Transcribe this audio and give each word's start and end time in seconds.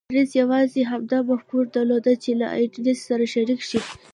بارنس 0.09 0.31
يوازې 0.41 0.81
همدا 0.91 1.19
مفکوره 1.29 1.67
درلوده 1.75 2.13
چې 2.23 2.31
له 2.39 2.47
ايډېسن 2.57 3.03
سره 3.07 3.23
شريک 3.33 3.59
شي. 3.69 3.79